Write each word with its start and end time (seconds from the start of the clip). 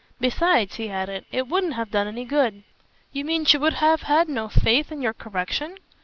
Besides," 0.19 0.77
he 0.77 0.89
added, 0.89 1.25
"it 1.31 1.47
wouldn't 1.47 1.75
have 1.75 1.91
done 1.91 2.07
any 2.07 2.25
good." 2.25 2.63
"You 3.13 3.23
mean 3.23 3.45
she 3.45 3.59
would 3.59 3.73
have 3.75 4.01
had 4.01 4.29
no 4.29 4.49
faith 4.49 4.91
in 4.91 4.99
your 5.03 5.13
correction?" 5.13 5.77